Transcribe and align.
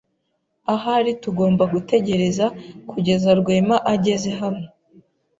Ahari 0.73 1.11
tugomba 1.23 1.63
gutegereza 1.73 2.45
kugeza 2.89 3.29
Rwema 3.39 3.77
ageze 3.93 4.29
hano. 4.39 4.65